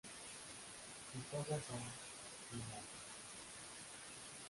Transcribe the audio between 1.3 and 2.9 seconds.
hojas son pinnadas.